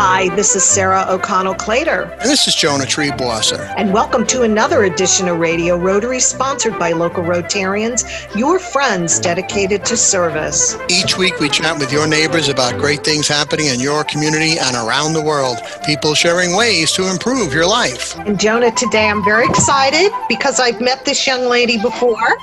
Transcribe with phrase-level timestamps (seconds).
[0.00, 2.08] Hi, this is Sarah O'Connell Clater.
[2.20, 3.74] And this is Jonah Triebwasser.
[3.76, 8.04] And welcome to another edition of Radio Rotary, sponsored by local Rotarians,
[8.36, 10.78] your friends dedicated to service.
[10.88, 14.76] Each week we chat with your neighbors about great things happening in your community and
[14.76, 15.58] around the world.
[15.84, 18.16] People sharing ways to improve your life.
[18.18, 22.38] And Jonah, today I'm very excited because I've met this young lady before.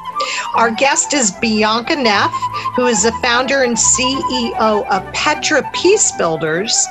[0.56, 2.34] Our guest is Bianca Neff,
[2.76, 6.88] who is the founder and CEO of Petra Peace Builders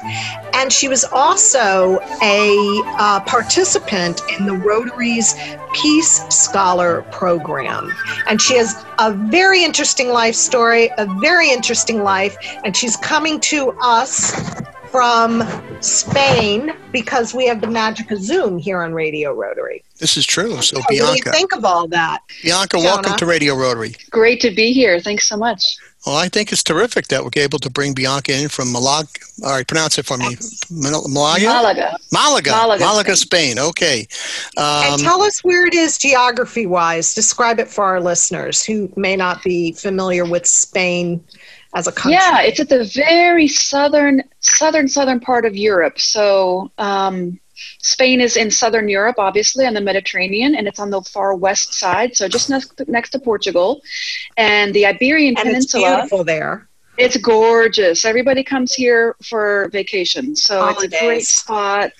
[0.54, 5.34] and she was also a uh, participant in the Rotary's
[5.74, 7.92] Peace Scholar program.
[8.28, 13.40] And she has a very interesting life story, a very interesting life, and she's coming
[13.40, 14.62] to us
[14.94, 15.42] from
[15.80, 19.82] Spain because we have the magic of Zoom here on Radio Rotary.
[19.98, 20.52] This is true.
[20.62, 21.04] So, so Bianca.
[21.04, 22.20] What do you think of all that?
[22.44, 22.90] Bianca, Jonah?
[22.90, 23.96] welcome to Radio Rotary.
[24.10, 25.00] Great to be here.
[25.00, 25.78] Thanks so much.
[26.06, 29.08] Well, I think it's terrific that we're able to bring Bianca in from Malaga.
[29.42, 30.36] All right, pronounce it for me.
[30.70, 31.08] Malaga?
[31.48, 31.98] Malaga.
[32.12, 32.50] Malaga.
[32.52, 33.54] Malaga, Malaga Spain.
[33.56, 33.66] Spain.
[33.66, 34.06] Okay.
[34.56, 37.14] Um, and tell us where it is geography wise.
[37.14, 41.24] Describe it for our listeners who may not be familiar with Spain
[41.74, 42.12] as a country.
[42.12, 46.00] Yeah, it's at the very southern, southern, southern part of Europe.
[46.00, 47.40] So, um,
[47.82, 51.74] Spain is in southern Europe, obviously, on the Mediterranean, and it's on the far west
[51.74, 53.82] side, so just next to, next to Portugal.
[54.36, 55.86] And the Iberian and Peninsula.
[55.86, 56.68] It's beautiful there.
[56.96, 58.04] It's gorgeous.
[58.04, 60.84] Everybody comes here for vacation, so Holidays.
[60.84, 61.90] it's a great spot.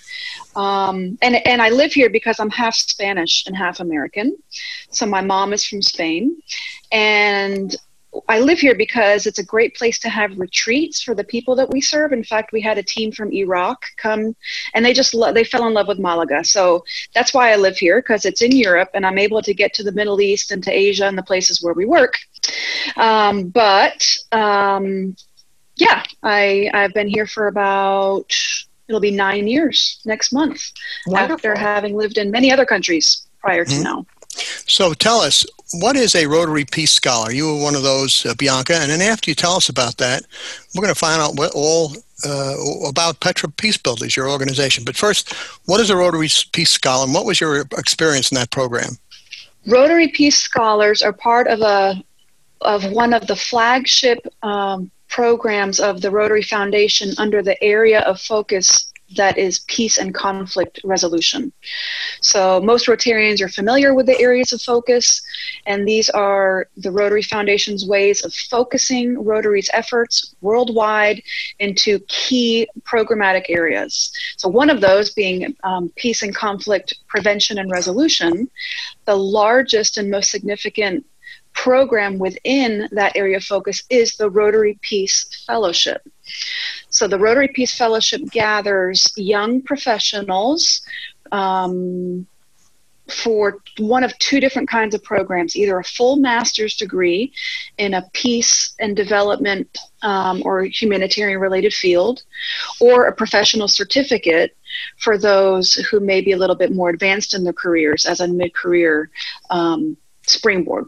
[0.55, 4.37] Um, and and I live here because I'm half Spanish and half American.
[4.91, 6.41] So my mom is from Spain,
[6.93, 7.75] and
[8.29, 11.71] I live here because it's a great place to have retreats for the people that
[11.71, 12.13] we serve.
[12.13, 14.37] In fact, we had a team from Iraq come,
[14.75, 16.45] and they just lo- they fell in love with Malaga.
[16.45, 19.75] So that's why I live here because it's in Europe, and I'm able to get
[19.75, 22.15] to the Middle East and to Asia and the places where we work.
[22.97, 25.17] Um, but um,
[25.77, 28.33] yeah, I I've been here for about
[28.89, 30.63] it'll be nine years next month
[31.07, 31.35] Wonderful.
[31.35, 33.83] after having lived in many other countries prior to mm-hmm.
[33.83, 34.07] now.
[34.67, 35.47] So tell us,
[35.81, 37.33] what is a Rotary Peace Scholar?
[37.33, 38.75] You were one of those, uh, Bianca.
[38.75, 40.25] And then after you tell us about that,
[40.75, 41.93] we're going to find out what all
[42.25, 42.57] uh,
[42.89, 44.85] about Petra Peace Builders, your organization.
[44.85, 45.33] But first,
[45.67, 48.99] what is a Rotary Peace Scholar, and what was your experience in that program?
[49.67, 52.03] Rotary Peace Scholars are part of a
[52.61, 58.21] of one of the flagship um, programs of the Rotary Foundation under the area of
[58.21, 61.53] focus that is peace and conflict resolution.
[62.21, 65.23] So, most Rotarians are familiar with the areas of focus,
[65.67, 71.23] and these are the Rotary Foundation's ways of focusing Rotary's efforts worldwide
[71.59, 74.13] into key programmatic areas.
[74.37, 78.51] So, one of those being um, peace and conflict prevention and resolution,
[79.05, 81.05] the largest and most significant
[81.65, 86.07] program within that area of focus is the Rotary Peace Fellowship.
[86.91, 90.83] So the Rotary Peace Fellowship gathers young professionals
[91.33, 92.27] um,
[93.09, 97.33] for one of two different kinds of programs either a full master's degree
[97.79, 99.67] in a peace and development
[100.03, 102.25] um, or humanitarian related field,
[102.79, 104.55] or a professional certificate
[104.99, 108.29] for those who may be a little bit more advanced in their careers as a
[108.29, 109.09] mid career
[109.49, 110.85] um, springboard.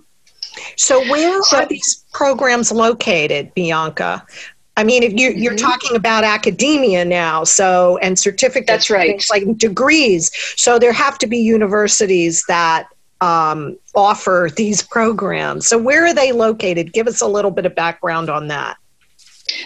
[0.76, 4.24] So, where so, are these programs located, Bianca?
[4.76, 5.66] I mean, if you, you're mm-hmm.
[5.66, 10.30] talking about academia now, so and certificates, that's right, like degrees.
[10.56, 12.88] So there have to be universities that
[13.22, 15.66] um, offer these programs.
[15.66, 16.92] So where are they located?
[16.92, 18.76] Give us a little bit of background on that.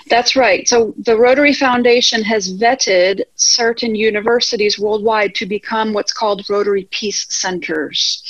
[0.09, 0.69] That's right.
[0.69, 7.27] So the Rotary Foundation has vetted certain universities worldwide to become what's called Rotary Peace
[7.31, 8.23] Centers.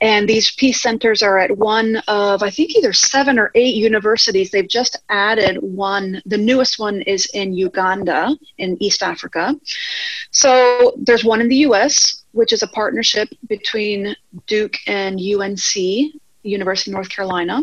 [0.00, 4.50] And these peace centers are at one of, I think, either seven or eight universities.
[4.50, 6.20] They've just added one.
[6.26, 9.54] The newest one is in Uganda, in East Africa.
[10.32, 14.16] So there's one in the US, which is a partnership between
[14.46, 15.76] Duke and UNC,
[16.42, 17.62] University of North Carolina.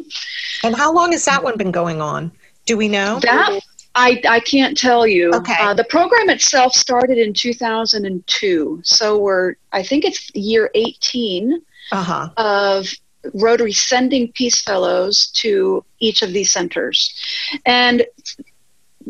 [0.63, 2.31] And how long has that one been going on?
[2.69, 3.17] Do we know?
[3.21, 3.61] That
[3.95, 5.31] I, I can't tell you.
[5.33, 5.55] Okay.
[5.59, 8.81] Uh, the program itself started in 2002.
[8.83, 12.29] So we're, I think it's year 18 uh-huh.
[12.37, 12.87] of
[13.33, 17.11] Rotary sending Peace Fellows to each of these centers.
[17.65, 18.05] And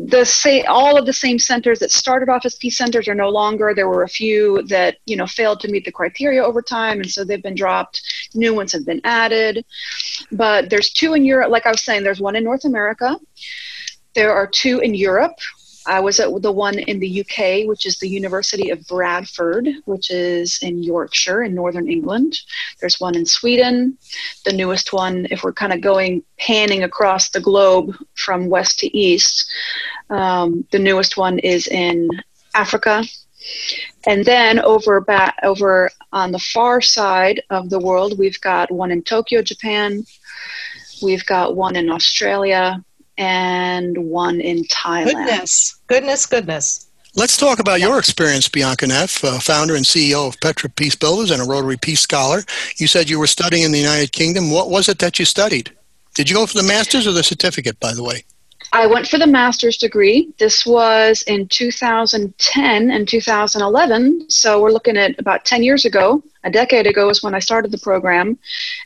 [0.06, 3.28] the say all of the same centers that started off as peace centers are no
[3.28, 3.74] longer.
[3.74, 7.10] There were a few that you know failed to meet the criteria over time and
[7.10, 8.00] so they've been dropped.
[8.34, 9.64] New ones have been added.
[10.32, 13.18] But there's two in europe like i was saying there's one in north america.
[14.14, 15.38] There are two in europe
[15.86, 20.10] I was at the one in the UK, which is the University of Bradford, which
[20.10, 22.38] is in Yorkshire in northern England.
[22.80, 23.96] There's one in Sweden.
[24.44, 28.96] The newest one, if we're kind of going panning across the globe from west to
[28.96, 29.50] east,
[30.10, 32.08] um, the newest one is in
[32.54, 33.04] Africa.
[34.06, 38.90] And then over back over on the far side of the world, we've got one
[38.90, 40.04] in Tokyo, Japan.
[41.02, 42.84] We've got one in Australia
[43.20, 45.12] and one in Thailand.
[45.12, 46.86] Goodness, goodness, goodness.
[47.14, 51.30] Let's talk about your experience, Bianca Neff, uh, founder and CEO of Petra Peace Builders
[51.30, 52.42] and a Rotary Peace Scholar.
[52.76, 54.50] You said you were studying in the United Kingdom.
[54.50, 55.70] What was it that you studied?
[56.14, 58.24] Did you go for the master's or the certificate, by the way?
[58.72, 60.32] I went for the master's degree.
[60.38, 64.30] This was in 2010 and 2011.
[64.30, 66.22] So we're looking at about 10 years ago.
[66.44, 68.38] A decade ago is when I started the program.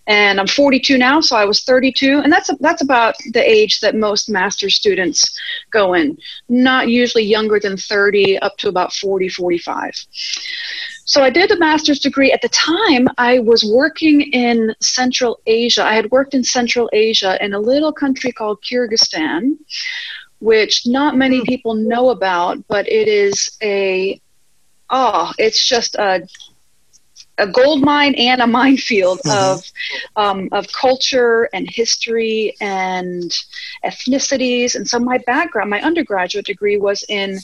[0.07, 2.19] And I'm 42 now, so I was 32.
[2.19, 5.39] And that's, that's about the age that most master's students
[5.71, 6.19] go in.
[6.49, 9.95] Not usually younger than 30, up to about 40, 45.
[11.07, 12.33] So I did a master's degree.
[12.33, 15.85] At the time, I was working in Central Asia.
[15.85, 19.59] I had worked in Central Asia in a little country called Kyrgyzstan,
[20.41, 21.45] which not many hmm.
[21.45, 24.21] people know about, but it is a,
[24.91, 26.27] oh, it's just a,
[27.39, 29.53] a gold mine and a minefield mm-hmm.
[29.53, 29.65] of
[30.17, 33.37] um, of culture and history and
[33.85, 34.75] ethnicities.
[34.75, 37.41] And so my background, my undergraduate degree was in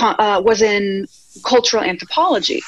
[0.00, 1.06] uh, was in
[1.44, 2.62] cultural anthropology,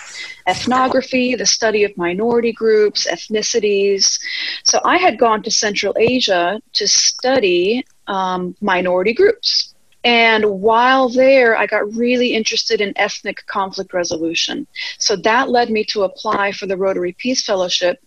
[0.47, 4.19] ethnography, the study of minority groups, ethnicities.
[4.65, 9.75] So I had gone to Central Asia to study um, minority groups.
[10.07, 14.69] And while there, I got really interested in ethnic conflict resolution.
[14.99, 17.99] So that led me to apply for the Rotary Peace Fellowship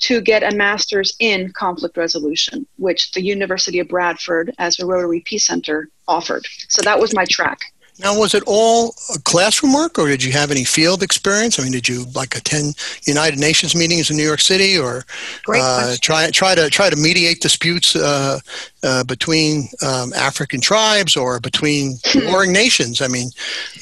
[0.00, 5.20] to get a master's in conflict resolution, which the University of Bradford, as a Rotary
[5.20, 6.46] Peace Center, offered.
[6.68, 7.72] So that was my track.
[8.00, 8.94] Now, was it all
[9.24, 11.60] classroom work, or did you have any field experience?
[11.60, 12.76] I mean, did you like attend
[13.06, 15.04] United Nations meetings in New York City, or
[15.48, 18.40] uh, try try to try to mediate disputes uh,
[18.82, 23.02] uh, between um, African tribes or between warring nations?
[23.02, 23.28] I mean,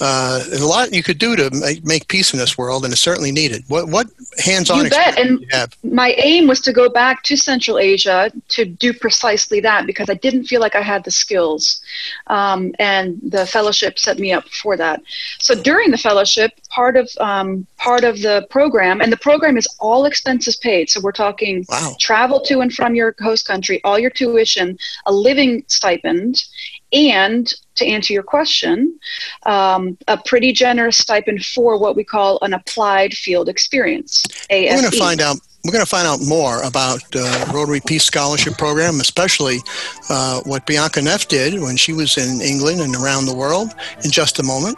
[0.01, 2.93] uh, there's a lot you could do to make, make, peace in this world, and
[2.93, 3.63] it's certainly needed.
[3.69, 5.17] What what hands-on you bet.
[5.17, 5.47] And
[5.85, 10.15] my aim was to go back to Central Asia to do precisely that because I
[10.15, 11.81] didn't feel like I had the skills,
[12.27, 15.03] um, and the fellowships set me up for that.
[15.39, 19.67] So during the fellowship, part of um, part of the program, and the program is
[19.81, 20.89] all expenses paid.
[20.91, 21.95] So we're talking wow.
[22.01, 26.43] travel to and from your host country, all your tuition, a living stipend,
[26.93, 28.99] and to answer your question,
[29.47, 34.23] um, a pretty generous stipend for what we call an applied field experience.
[34.51, 34.71] AFE.
[34.71, 38.05] We're going to find out we're going to find out more about uh, Rotary Peace
[38.05, 39.59] Scholarship Program, especially
[40.09, 43.75] uh, what Bianca Neff did when she was in England and around the world
[44.05, 44.77] in just a moment.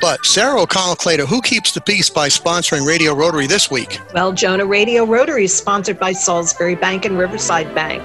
[0.00, 4.00] But Sarah O'Connell Clater, who keeps the peace by sponsoring Radio Rotary this week?
[4.14, 8.02] Well, Jonah, Radio Rotary is sponsored by Salisbury Bank and Riverside Bank,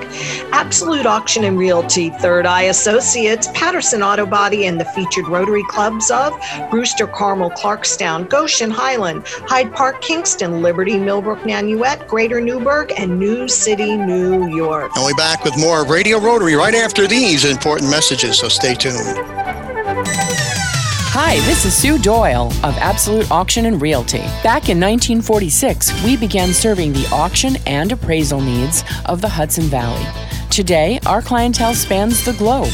[0.51, 6.11] Absolute Auction and Realty, Third Eye Associates, Patterson Auto Body, and the featured Rotary clubs
[6.11, 6.33] of
[6.69, 13.47] Brewster, Carmel, Clarkstown, Goshen, Highland, Hyde Park, Kingston, Liberty, Millbrook, Nanuet, Greater Newburgh, and New
[13.47, 14.91] City, New York.
[14.95, 18.49] And we'll be back with more of Radio Rotary right after these important messages, so
[18.49, 20.34] stay tuned.
[21.17, 24.19] Hi, this is Sue Doyle of Absolute Auction and Realty.
[24.43, 30.05] Back in 1946, we began serving the auction and appraisal needs of the Hudson Valley.
[30.49, 32.73] Today, our clientele spans the globe,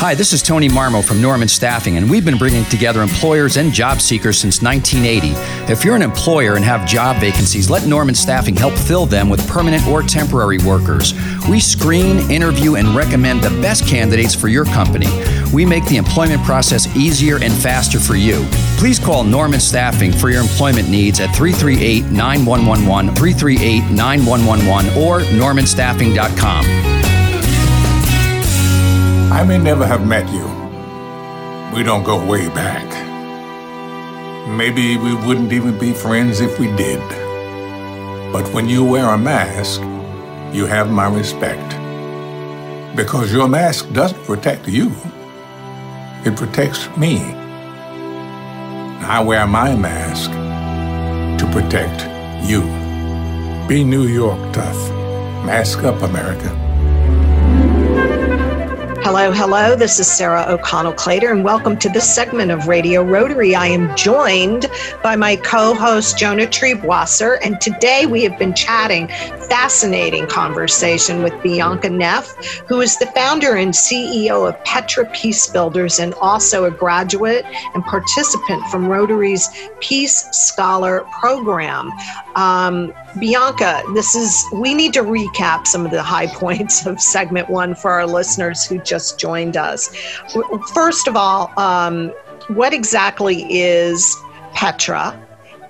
[0.00, 3.72] Hi, this is Tony Marmo from Norman Staffing, and we've been bringing together employers and
[3.72, 5.72] job seekers since 1980.
[5.72, 9.46] If you're an employer and have job vacancies, let Norman Staffing help fill them with
[9.48, 11.14] permanent or temporary workers.
[11.48, 15.06] We screen, interview, and recommend the best candidates for your company.
[15.52, 18.46] We make the employment process easier and faster for you.
[18.78, 26.64] Please call Norman Staffing for your employment needs at 338 9111, 338 9111, or normanstaffing.com.
[29.32, 30.46] I may never have met you.
[31.76, 32.86] We don't go way back.
[34.48, 37.00] Maybe we wouldn't even be friends if we did.
[38.32, 39.80] But when you wear a mask,
[40.54, 41.68] you have my respect.
[42.96, 44.90] Because your mask doesn't protect you,
[46.26, 47.20] it protects me.
[49.02, 50.30] I wear my mask
[51.40, 52.02] to protect
[52.48, 52.62] you.
[53.68, 54.90] Be New York tough.
[55.46, 56.65] Mask up, America.
[59.08, 59.76] Hello, hello.
[59.76, 63.54] This is Sarah O'Connell Clater, and welcome to this segment of Radio Rotary.
[63.54, 64.68] I am joined
[65.00, 69.06] by my co host, Jonah Triebwasser, and today we have been chatting
[69.48, 72.34] fascinating conversation with Bianca Neff,
[72.66, 77.44] who is the founder and CEO of Petra Peace Builders and also a graduate
[77.74, 79.48] and participant from Rotary's
[79.78, 81.92] Peace Scholar Program.
[82.34, 87.48] Um, Bianca, this is, we need to recap some of the high points of segment
[87.48, 89.94] one for our listeners who just joined us.
[90.72, 92.12] First of all, um,
[92.48, 94.16] what exactly is
[94.54, 95.20] Petra?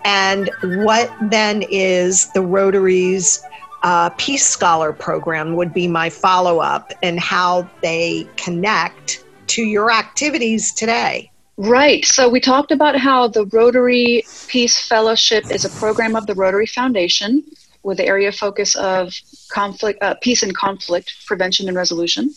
[0.05, 3.43] And what then is the Rotary's
[3.83, 9.91] uh, Peace Scholar program would be my follow up and how they connect to your
[9.91, 11.31] activities today.
[11.57, 12.05] Right.
[12.05, 16.67] So we talked about how the Rotary Peace Fellowship is a program of the Rotary
[16.67, 17.43] Foundation
[17.87, 19.15] with the area focus of
[19.49, 22.35] conflict, uh, peace and conflict prevention and resolution.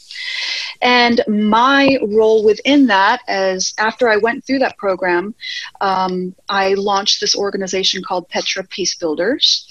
[0.82, 5.34] And my role within that, as after I went through that program,
[5.82, 9.68] um, I launched this organization called Petra Peace Builders.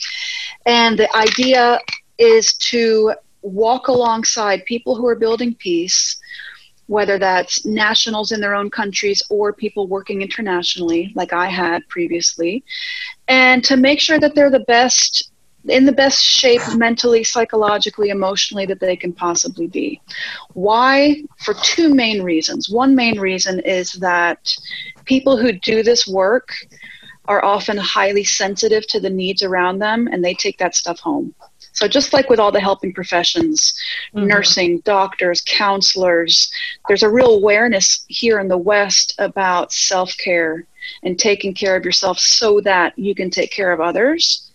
[0.67, 1.79] And the idea
[2.19, 6.21] is to walk alongside people who are building peace
[6.89, 12.65] whether that's nationals in their own countries or people working internationally, like I had previously,
[13.29, 15.31] and to make sure that they're the best
[15.67, 20.01] in the best shape mentally, psychologically, emotionally that they can possibly be.
[20.55, 21.23] Why?
[21.39, 22.69] For two main reasons.
[22.69, 24.53] One main reason is that
[25.05, 26.53] people who do this work
[27.27, 31.35] are often highly sensitive to the needs around them and they take that stuff home.
[31.73, 33.73] So, just like with all the helping professions,
[34.15, 34.27] mm-hmm.
[34.27, 36.51] nursing, doctors, counselors,
[36.89, 40.67] there's a real awareness here in the West about self care
[41.03, 44.48] and taking care of yourself so that you can take care of others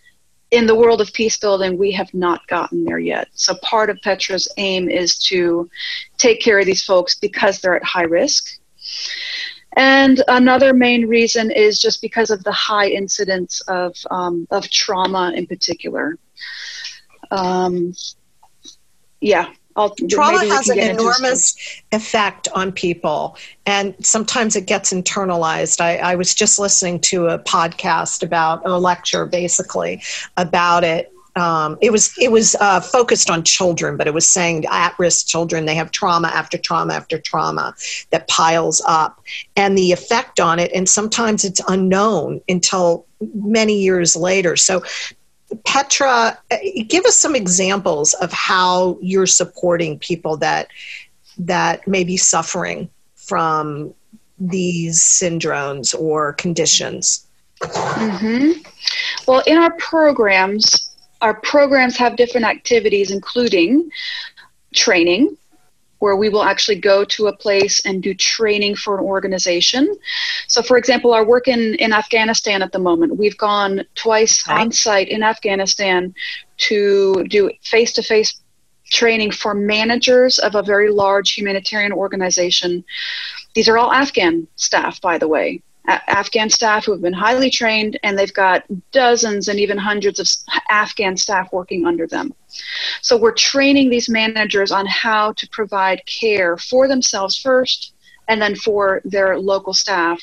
[0.53, 3.27] in the world of peace building, we have not gotten there yet.
[3.33, 5.67] So, part of Petra's aim is to
[6.17, 8.59] take care of these folks because they're at high risk.
[9.75, 15.33] And another main reason is just because of the high incidence of, um, of trauma
[15.35, 16.19] in particular.
[17.31, 17.95] Um,
[19.21, 21.55] yeah, I'll, trauma has an enormous
[21.91, 25.81] effect on people and sometimes it gets internalized.
[25.81, 30.01] I, I, was just listening to a podcast about a lecture basically
[30.37, 31.11] about it.
[31.35, 35.65] Um, it was it was uh, focused on children but it was saying at-risk children
[35.65, 37.73] they have trauma after trauma after trauma
[38.11, 39.23] that piles up.
[39.55, 44.55] And the effect on it and sometimes it's unknown until many years later.
[44.55, 44.83] So
[45.65, 46.57] Petra, uh,
[46.87, 50.67] give us some examples of how you're supporting people that
[51.37, 53.93] that may be suffering from
[54.39, 57.27] these syndromes or conditions.
[57.61, 58.61] Mm-hmm.
[59.27, 63.89] Well, in our programs, our programs have different activities, including
[64.73, 65.37] training,
[66.03, 69.97] where we will actually go to a place and do training for an organization.
[70.49, 74.73] So, for example, our work in, in Afghanistan at the moment, we've gone twice on
[74.73, 76.13] site in Afghanistan
[76.67, 78.41] to do face to face
[78.91, 82.83] training for managers of a very large humanitarian organization.
[83.55, 85.61] These are all Afghan staff, by the way.
[85.87, 90.27] Afghan staff who have been highly trained, and they've got dozens and even hundreds of
[90.69, 92.33] Afghan staff working under them.
[93.01, 97.93] So we're training these managers on how to provide care for themselves first
[98.27, 100.21] and then for their local staff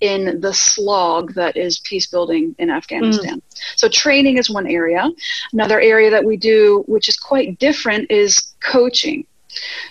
[0.00, 3.36] in the slog that is peace building in Afghanistan.
[3.36, 3.60] Mm.
[3.76, 5.08] So, training is one area.
[5.52, 9.24] Another area that we do, which is quite different, is coaching.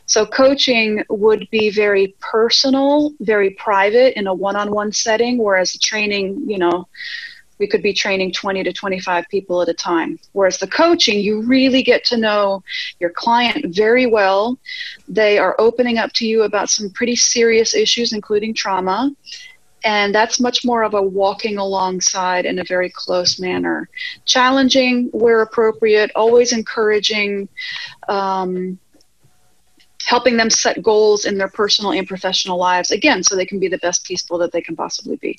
[0.06, 5.78] So, coaching would be very personal, very private in a one on one setting, whereas
[5.80, 6.88] training, you know,
[7.62, 10.20] we could be training 20 to 25 people at a time.
[10.34, 12.64] Whereas the coaching, you really get to know
[13.00, 14.58] your client very well.
[15.08, 19.12] They are opening up to you about some pretty serious issues, including trauma.
[19.84, 23.90] And that's much more of a walking alongside in a very close manner.
[24.26, 27.48] Challenging where appropriate, always encouraging.
[28.10, 28.80] Um,
[30.06, 33.68] helping them set goals in their personal and professional lives again so they can be
[33.68, 35.38] the best people that they can possibly be.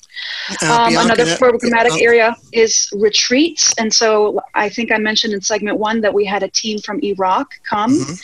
[0.61, 5.77] Uh, um, another programmatic area is retreats and so i think i mentioned in segment
[5.77, 7.91] one that we had a team from iraq come.
[7.91, 8.23] Mhm.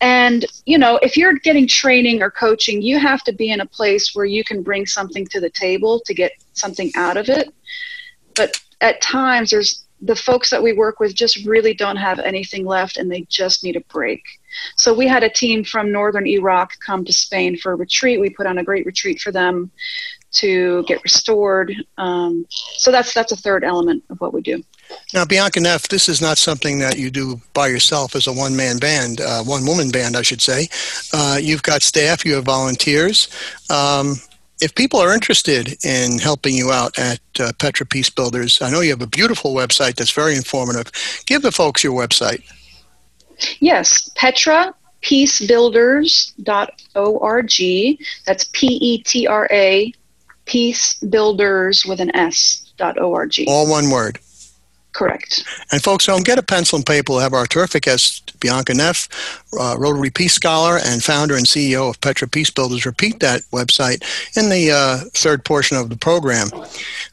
[0.00, 3.66] and you know if you're getting training or coaching you have to be in a
[3.66, 7.52] place where you can bring something to the table to get something out of it.
[8.34, 12.66] But at times there's the folks that we work with just really don't have anything
[12.66, 14.22] left and they just need a break
[14.76, 18.30] so we had a team from northern iraq come to spain for a retreat we
[18.30, 19.70] put on a great retreat for them
[20.32, 24.62] to get restored um, so that's that's a third element of what we do
[25.14, 28.78] Now, Bianca Neff, this is not something that you do by yourself as a one-man
[28.78, 30.68] band, uh, one-woman band, I should say.
[31.12, 33.28] Uh, you've got staff, you have volunteers.
[33.68, 34.16] Um,
[34.60, 38.80] if people are interested in helping you out at uh, Petra Peace Builders, I know
[38.80, 40.90] you have a beautiful website that's very informative.
[41.26, 42.42] Give the folks your website.
[43.60, 47.98] Yes, Petra peacebuilders.org.
[48.26, 49.92] That's P E T R A,
[50.46, 53.32] peacebuilders with an S dot org.
[53.46, 54.18] All one word.
[54.96, 55.44] Correct.
[55.72, 57.12] And folks, home, get a pencil and paper.
[57.12, 61.90] We'll have our terrific guest, Bianca Neff, uh, Rotary Peace Scholar and founder and CEO
[61.90, 62.86] of Petra Peace Builders.
[62.86, 64.02] Repeat that website
[64.38, 66.48] in the uh, third portion of the program.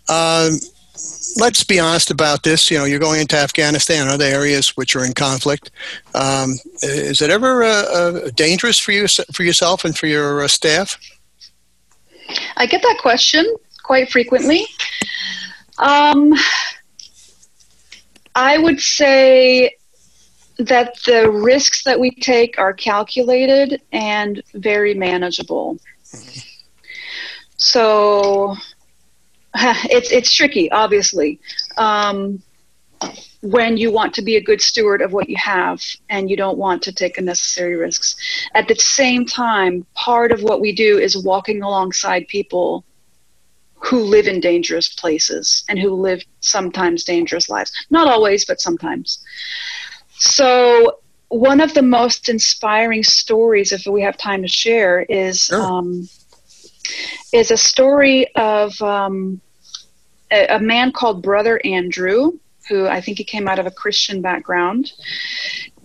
[0.07, 0.59] Um,
[1.35, 2.71] let's be honest about this.
[2.71, 5.69] You know, you're going into Afghanistan other areas which are in conflict.
[6.15, 10.47] Um, is it ever uh, uh, dangerous for you, for yourself, and for your uh,
[10.47, 10.97] staff?
[12.55, 13.45] I get that question
[13.83, 14.67] quite frequently.
[15.79, 16.33] Um,
[18.35, 19.75] I would say
[20.57, 25.77] that the risks that we take are calculated and very manageable.
[27.57, 28.55] So
[29.55, 31.39] it's it's tricky, obviously,
[31.77, 32.41] um,
[33.41, 36.57] when you want to be a good steward of what you have and you don't
[36.57, 38.15] want to take unnecessary risks.
[38.53, 42.85] At the same time, part of what we do is walking alongside people
[43.83, 47.71] who live in dangerous places and who live sometimes dangerous lives.
[47.89, 49.23] Not always, but sometimes.
[50.17, 50.99] So,
[51.29, 55.61] one of the most inspiring stories, if we have time to share, is Sure.
[55.61, 56.07] um,
[57.33, 59.41] is a story of um,
[60.31, 62.33] a, a man called Brother Andrew,
[62.69, 64.93] who I think he came out of a Christian background.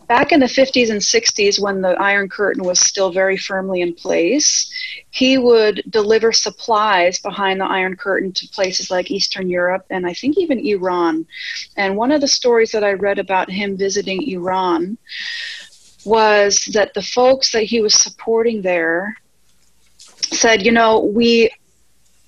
[0.08, 3.94] Back in the 50s and 60s, when the Iron Curtain was still very firmly in
[3.94, 4.72] place,
[5.10, 10.14] he would deliver supplies behind the Iron Curtain to places like Eastern Europe and I
[10.14, 11.26] think even Iran.
[11.76, 14.96] And one of the stories that I read about him visiting Iran
[16.06, 19.14] was that the folks that he was supporting there
[20.32, 21.50] said, you know, we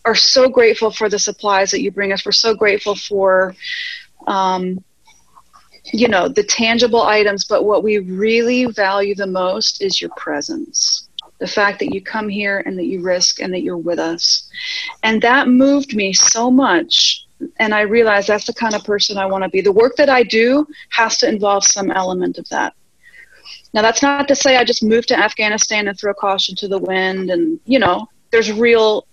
[0.04, 2.26] are so grateful for the supplies that you bring us.
[2.26, 3.54] We're so grateful for,
[4.26, 4.84] um,
[5.92, 11.08] you know, the tangible items, but what we really value the most is your presence.
[11.38, 14.48] The fact that you come here and that you risk and that you're with us.
[15.02, 17.26] And that moved me so much.
[17.58, 19.62] And I realized that's the kind of person I want to be.
[19.62, 22.74] The work that I do has to involve some element of that.
[23.72, 26.78] Now, that's not to say I just moved to Afghanistan and throw caution to the
[26.78, 27.30] wind.
[27.30, 29.06] And, you know, there's real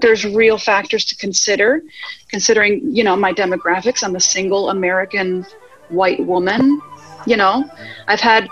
[0.00, 1.82] there's real factors to consider
[2.28, 4.02] considering you know my demographics.
[4.02, 5.46] I'm a single american
[5.88, 6.80] white woman
[7.26, 7.68] you know.
[8.06, 8.48] I've had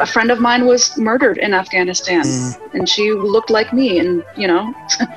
[0.00, 2.74] a friend of mine was murdered in afghanistan mm.
[2.74, 4.74] and she looked like me and you know.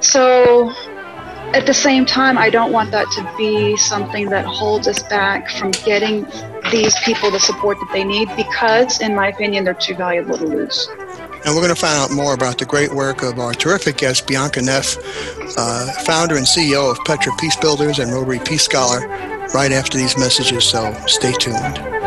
[0.00, 0.72] So
[1.52, 5.50] at the same time i don't want that to be something that holds us back
[5.50, 6.24] from getting
[6.70, 10.46] these people the support that they need because in my opinion they're too valuable to
[10.46, 10.88] lose
[11.44, 14.26] And we're going to find out more about the great work of our terrific guest,
[14.26, 14.96] Bianca Neff,
[15.56, 19.08] uh, founder and CEO of Petra Peace Builders and Rotary Peace Scholar,
[19.54, 21.99] right after these messages, so stay tuned.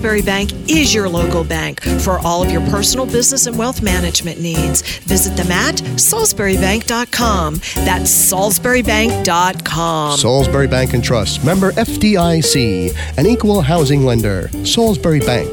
[0.00, 4.82] Bank is your local bank for all of your personal, business, and wealth management needs.
[5.00, 7.54] Visit them at salisburybank.com.
[7.84, 10.18] That's salisburybank.com.
[10.18, 14.48] Salisbury Bank and Trust, member FDIC, an equal housing lender.
[14.64, 15.52] Salisbury Bank,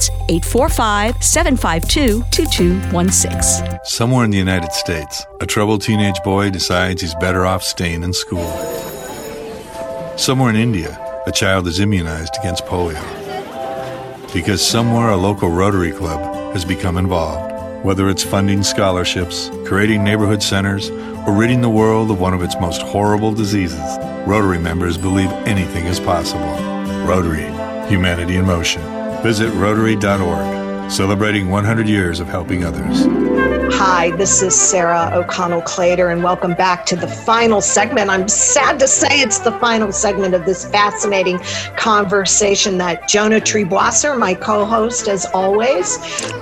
[0.29, 3.79] 845 752 2216.
[3.83, 8.13] Somewhere in the United States, a troubled teenage boy decides he's better off staying in
[8.13, 8.49] school.
[10.17, 13.01] Somewhere in India, a child is immunized against polio.
[14.33, 17.51] Because somewhere a local Rotary Club has become involved.
[17.83, 20.89] Whether it's funding scholarships, creating neighborhood centers,
[21.25, 25.85] or ridding the world of one of its most horrible diseases, Rotary members believe anything
[25.85, 26.53] is possible.
[27.05, 27.47] Rotary,
[27.89, 29.00] humanity in motion.
[29.23, 33.30] Visit Rotary.org, celebrating 100 years of helping others.
[33.73, 38.09] Hi, this is Sarah O'Connell Clater, and welcome back to the final segment.
[38.09, 41.39] I'm sad to say it's the final segment of this fascinating
[41.77, 45.97] conversation that Jonah Triebwasser, my co host, as always.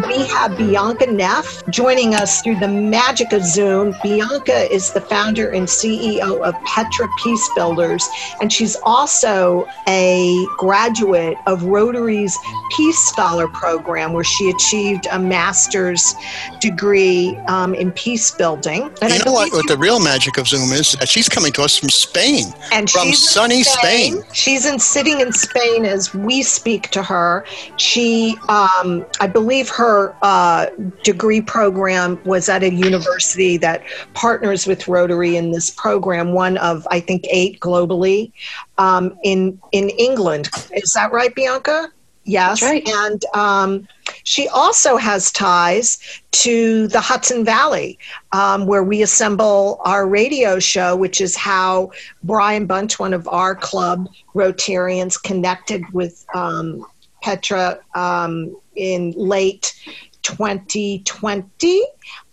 [0.08, 3.96] We have Bianca Neff joining us through the magic of Zoom.
[4.04, 8.08] Bianca is the founder and CEO of Petra Peace Builders,
[8.42, 12.38] and she's also a graduate of Rotary's
[12.76, 16.16] Peace Scholar Program, where she achieved a master's
[16.60, 18.84] degree um, in peace building.
[19.02, 20.94] And you I know what, what the real magic of Zoom is?
[20.94, 22.46] That she's coming to us from Spain.
[22.72, 24.14] And from sunny Spain.
[24.14, 24.34] Spain.
[24.34, 27.46] She's in sitting in Spain as we speak to her.
[27.78, 30.68] She, um, I believe, her uh,
[31.04, 36.34] degree program was at a university that partners with Rotary in this program.
[36.34, 38.32] One of I think eight globally
[38.78, 40.50] um, in in England.
[40.74, 41.92] Is that right, Bianca?
[42.30, 42.62] Yes.
[42.62, 42.88] Right.
[42.88, 43.88] And um,
[44.30, 45.98] she also has ties
[46.30, 47.98] to the Hudson Valley,
[48.32, 51.90] um, where we assemble our radio show, which is how
[52.22, 56.86] Brian Bunch, one of our club Rotarians, connected with um,
[57.24, 59.74] Petra um, in late
[60.22, 61.84] 2020.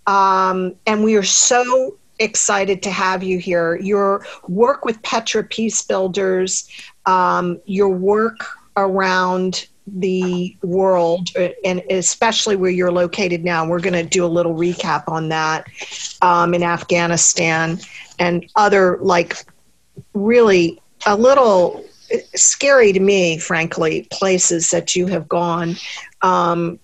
[0.06, 3.76] Um, and we are so excited to have you here.
[3.76, 6.68] Your work with Petra Peace Builders,
[7.06, 8.44] um, your work
[8.76, 11.28] around the world,
[11.64, 13.66] and especially where you're located now.
[13.66, 15.66] We're going to do a little recap on that
[16.22, 17.78] um, in Afghanistan
[18.18, 19.36] and other, like,
[20.14, 21.84] really a little
[22.34, 25.76] scary to me, frankly, places that you have gone.
[26.22, 26.78] Um,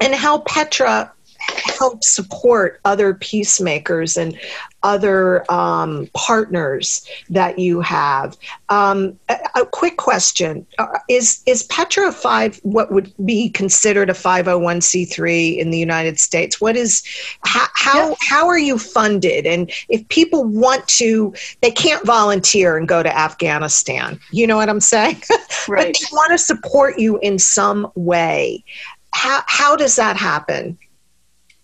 [0.00, 1.12] and how Petra
[1.48, 4.38] help support other peacemakers and
[4.82, 8.36] other um, partners that you have.
[8.68, 14.14] Um, a, a, quick question: uh, Is is Petra five what would be considered a
[14.14, 16.60] five hundred one c three in the United States?
[16.60, 17.02] What is
[17.44, 19.46] how how, how are you funded?
[19.46, 24.18] And if people want to, they can't volunteer and go to Afghanistan.
[24.30, 25.22] You know what I'm saying?
[25.68, 25.86] Right.
[25.86, 28.64] but they want to support you in some way.
[29.12, 30.76] How how does that happen?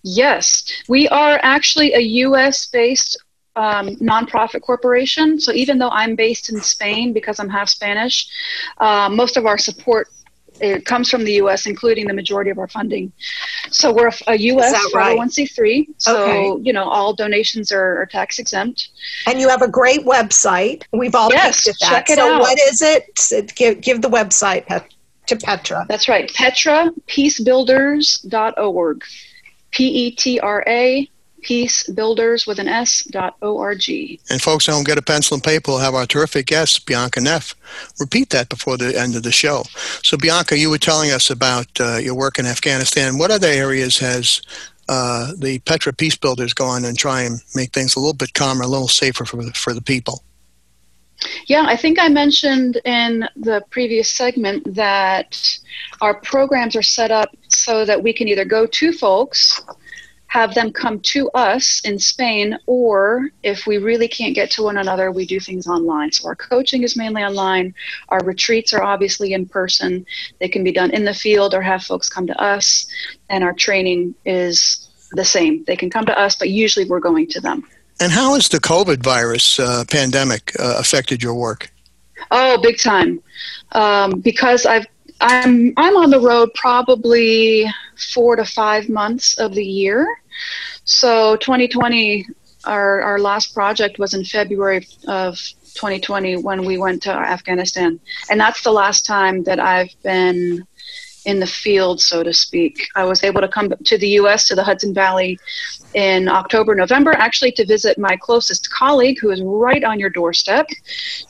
[0.02, 3.16] Yes, we are actually a US based
[3.56, 5.40] um, nonprofit corporation.
[5.40, 8.28] So even though I'm based in Spain because I'm half Spanish,
[8.78, 10.08] uh, most of our support
[10.60, 13.10] it comes from the U.S., including the majority of our funding.
[13.70, 14.74] So we're a, a U.S.
[14.92, 15.86] 501c3.
[15.98, 16.54] So okay.
[16.62, 18.90] you know all donations are, are, tax exempt.
[19.26, 20.84] And you have a great website.
[20.92, 21.88] We've all yes, at that.
[21.88, 22.40] check it so out.
[22.40, 23.54] what is it?
[23.54, 24.66] Give give the website
[25.26, 25.86] to Petra.
[25.88, 29.00] That's right, PetraPeaceBuilders.org.
[29.00, 29.06] P
[29.76, 31.08] E T R A
[31.42, 35.70] peace builders with an s dot org and folks don't get a pencil and paper
[35.70, 37.54] we'll have our terrific guest bianca neff
[38.00, 39.62] repeat that before the end of the show.
[40.02, 43.18] So bianca you were telling us about uh, your work in afghanistan.
[43.18, 44.42] What other areas has
[44.88, 48.34] uh, the petra peace builders go on and try and make things a little bit
[48.34, 50.22] calmer a little safer for for the people
[51.46, 55.58] yeah, I think I mentioned in the previous segment that
[56.00, 59.60] our programs are set up so that we can either go to folks,
[60.28, 64.76] have them come to us in Spain, or if we really can't get to one
[64.76, 66.12] another, we do things online.
[66.12, 67.74] So our coaching is mainly online.
[68.10, 70.04] Our retreats are obviously in person.
[70.38, 72.86] They can be done in the field or have folks come to us.
[73.30, 75.64] And our training is the same.
[75.64, 77.66] They can come to us, but usually we're going to them.
[78.00, 81.70] And how has the COVID virus uh, pandemic uh, affected your work?
[82.30, 83.20] Oh, big time.
[83.72, 84.86] Um, because I've
[85.20, 87.66] I'm I'm on the road probably
[88.12, 90.06] four to five months of the year.
[90.84, 92.26] So 2020,
[92.64, 95.36] our our last project was in February of
[95.74, 97.98] 2020 when we went to Afghanistan,
[98.30, 100.66] and that's the last time that I've been
[101.28, 102.88] in the field, so to speak.
[102.96, 104.48] I was able to come to the U.S.
[104.48, 105.38] to the Hudson Valley
[105.92, 110.66] in October, November, actually to visit my closest colleague who is right on your doorstep.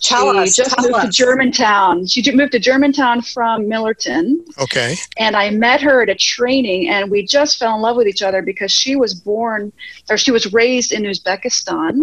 [0.00, 1.04] Tell she us, just tell moved us.
[1.06, 2.06] to Germantown.
[2.06, 4.94] She moved to Germantown from Millerton Okay.
[5.18, 8.22] and I met her at a training, and we just fell in love with each
[8.22, 9.72] other because she was born
[10.08, 12.00] or she was raised in Uzbekistan.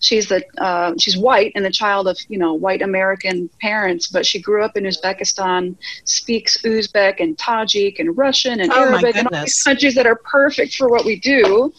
[0.00, 4.26] She's the uh, she's white and the child of you know white American parents, but
[4.26, 9.28] she grew up in Uzbekistan, speaks Uzbek and Tajik and Russian and Oh, Arabic and
[9.28, 11.72] all these countries that are perfect for what we do.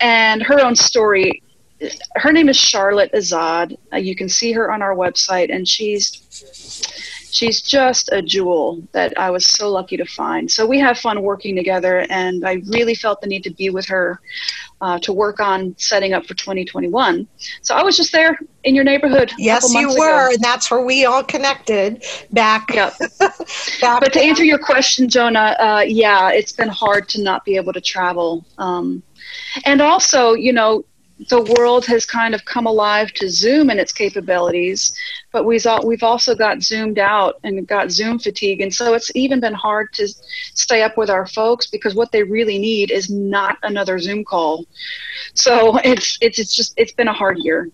[0.00, 1.42] And her own story.
[2.14, 3.76] Her name is Charlotte Azad.
[3.92, 6.22] Uh, you can see her on our website, and she's
[7.34, 10.48] she's just a jewel that I was so lucky to find.
[10.48, 13.86] So we have fun working together, and I really felt the need to be with
[13.86, 14.20] her
[14.80, 17.26] uh, to work on setting up for 2021.
[17.62, 19.32] So I was just there in your neighborhood.
[19.36, 20.34] Yes, you were, Ago.
[20.34, 22.72] and that's where we all connected back.
[22.72, 22.94] Yep.
[23.80, 27.56] back But to answer your question, Jonah, uh, yeah, it's been hard to not be
[27.56, 28.44] able to travel.
[28.58, 29.02] Um,
[29.64, 30.84] and also, you know,
[31.28, 34.96] the world has kind of come alive to Zoom and its capabilities,
[35.32, 35.64] but we've,
[36.02, 38.60] also got zoomed out and got Zoom fatigue.
[38.60, 40.08] And so it's even been hard to
[40.54, 44.66] stay up with our folks because what they really need is not another Zoom call.
[45.34, 47.68] So it's, it's, it's just, it's been a hard year.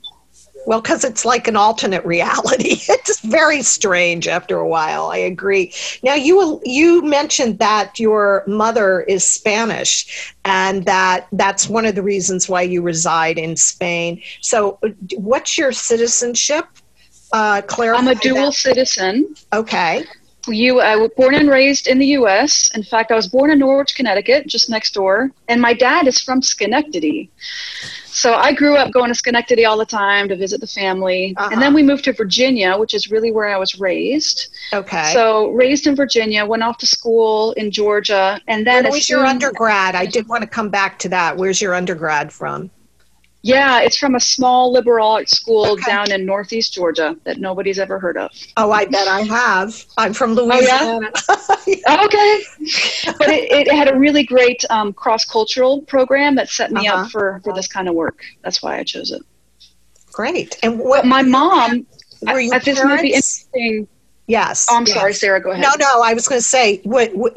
[0.66, 2.78] Well, because it's like an alternate reality.
[2.88, 5.06] It's very strange after a while.
[5.06, 5.72] I agree.
[6.02, 12.02] Now, you you mentioned that your mother is Spanish, and that that's one of the
[12.02, 14.22] reasons why you reside in Spain.
[14.42, 14.78] So,
[15.16, 16.66] what's your citizenship?
[17.32, 18.54] Uh, I'm a dual that.
[18.54, 19.34] citizen.
[19.52, 20.04] Okay.
[20.48, 22.70] You, I was born and raised in the U.S.
[22.74, 26.20] In fact, I was born in Norwich, Connecticut, just next door, and my dad is
[26.20, 27.30] from Schenectady.
[28.20, 31.48] So I grew up going to Schenectady all the time to visit the family, Uh-huh.
[31.52, 34.48] and then we moved to Virginia, which is really where I was raised.
[34.74, 35.10] Okay.
[35.14, 39.24] So raised in Virginia, went off to school in Georgia, and then Where was your
[39.24, 39.94] undergrad?
[39.94, 41.38] I did want to come back to that.
[41.38, 42.70] Where's your undergrad from?
[43.42, 45.82] Yeah, it's from a small liberal arts school Okay.
[45.86, 48.30] down in Northeast Georgia that nobody's ever heard of.
[48.58, 49.82] Oh, I bet I have.
[49.96, 50.34] I'm from?
[50.34, 51.10] Louisiana.
[51.86, 52.42] Oh, okay.
[53.18, 57.02] but it, it had a really great um, cross cultural program that set me Uh-huh.
[57.04, 58.22] up for, for this kind of work.
[58.42, 59.22] That's why I chose it.
[60.12, 60.58] Great.
[60.62, 61.86] And what my mom,
[62.22, 63.46] were you I this might be parents?
[63.54, 63.88] interesting.
[64.26, 64.66] Yes.
[64.70, 64.94] Oh, I'm yes.
[64.96, 65.62] sorry, Sarah, go ahead.
[65.62, 66.02] No, no.
[66.02, 67.34] I was going to say, what, what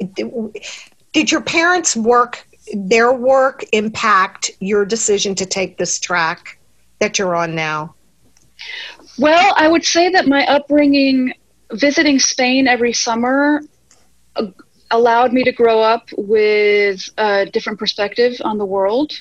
[1.14, 6.60] did your parents' work, their work, impact your decision to take this track
[7.00, 7.96] that you're on now?
[9.18, 11.34] Well, I would say that my upbringing,
[11.72, 13.62] visiting Spain every summer,
[14.36, 14.48] uh,
[14.92, 19.14] allowed me to grow up with a different perspective on the world.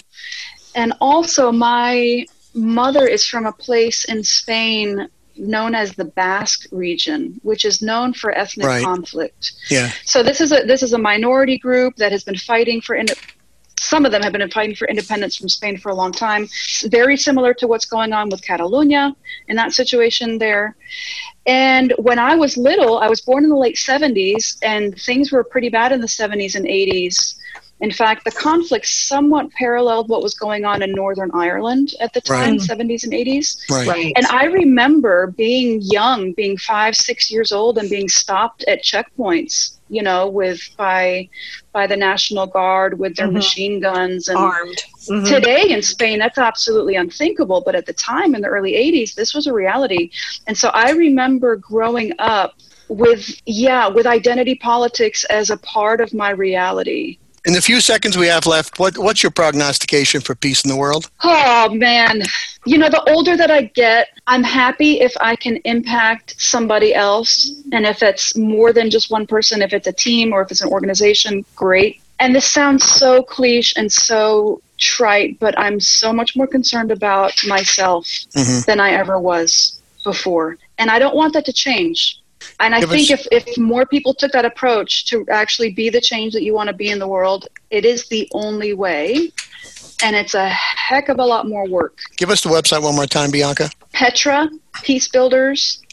[0.75, 7.41] And also, my mother is from a place in Spain known as the Basque region,
[7.43, 8.85] which is known for ethnic Right.
[8.85, 9.53] conflict.
[9.71, 9.91] Yeah.
[10.05, 13.15] So this is a this is a minority group that has been fighting for ind-
[13.81, 16.45] some of them have been fighting for independence from Spain for a long time.
[16.45, 19.15] It's very similar to what's going on with Catalonia
[19.49, 20.77] in that situation there.
[21.47, 25.43] And when I was little, I was born in the late 70s, and things were
[25.43, 27.35] pretty bad in the 70s and 80s.
[27.83, 32.21] In fact, the conflict somewhat paralleled what was going on in Northern Ireland at the
[32.21, 32.61] time, Right.
[32.61, 33.57] 70s and 80s.
[33.69, 34.13] Right.
[34.15, 39.79] And I remember being young, being five, six years old, and being stopped at checkpoints,
[39.89, 41.29] you know, with by
[41.73, 43.33] by the National Guard with their Mhm.
[43.33, 44.85] machine guns and Armed.
[45.09, 45.29] Mhm.
[45.29, 47.63] Today in Spain, that's absolutely unthinkable.
[47.67, 50.11] But at the time, in the early 80s, this was a reality.
[50.47, 52.55] And so I remember growing up
[52.87, 57.19] with, yeah, with identity politics as a part of my reality.
[57.45, 60.77] In the few seconds we have left, what, what's your prognostication for peace in the
[60.77, 61.11] world?
[61.25, 62.23] Oh man,
[62.67, 67.53] you know, the older that I get, I'm happy if I can impact somebody else.
[67.73, 70.61] And if it's more than just one person, if it's a team or if it's
[70.61, 72.01] an organization, great.
[72.21, 77.33] And this sounds so cliche and so trite, but I'm so much more concerned about
[77.47, 78.65] myself Mhm.
[78.67, 80.59] than I ever was before.
[80.79, 82.19] And I don't want that to change.
[82.61, 85.91] And I Give think us- if, if more people took that approach to actually be
[85.91, 89.33] the change that you want to be in the world, it is the only way.
[90.03, 91.99] And it's a heck of a lot more work.
[92.17, 93.71] Give us the website one more time, Bianca.
[93.93, 94.49] Petra,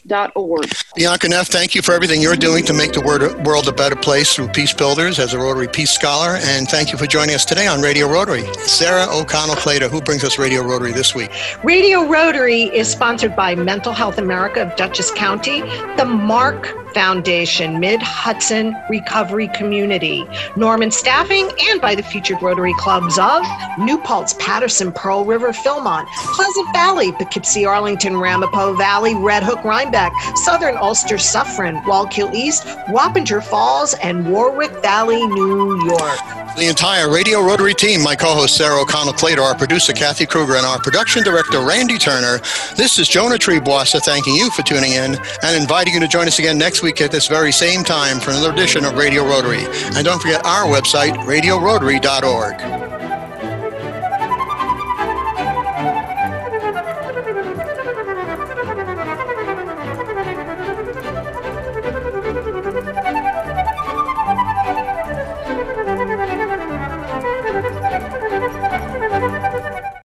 [0.02, 0.70] peacebuilders.org.
[0.96, 3.00] Bianca Neff, thank you for everything you're doing to make the
[3.44, 6.36] world a better place through Peace Builders as a Rotary Peace Scholar.
[6.42, 8.44] And thank you for joining us today on Radio Rotary.
[8.66, 11.30] Sarah O'Connell Clater, who brings us Radio Rotary this week?
[11.64, 15.60] Radio Rotary is sponsored by Mental Health America of Dutchess County,
[15.96, 23.16] the Mark Foundation, Mid Hudson Recovery Community, Norman Staffing, and by the featured Rotary Clubs
[23.16, 23.46] of
[23.78, 29.99] New Paltz, Patterson, Pearl River, Philmont, Pleasant Valley, Poughkeepsie, Arlington, Ramapo, Valley, Red Hook, Rhinebeck,
[30.36, 36.18] Southern Ulster, Suffern, Wallkill East, Wappinger Falls, and Warwick Valley, New York.
[36.56, 40.56] The entire Radio Rotary team, my co host Sarah O'Connell Clater, our producer Kathy Kruger,
[40.56, 42.38] and our production director Randy Turner.
[42.76, 46.38] This is Jonah Triebwasser thanking you for tuning in and inviting you to join us
[46.38, 49.64] again next week at this very same time for another edition of Radio Rotary.
[49.94, 53.19] And don't forget our website, radiorotary.org.